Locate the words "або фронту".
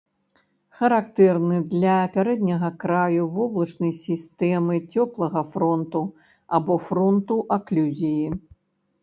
6.61-7.39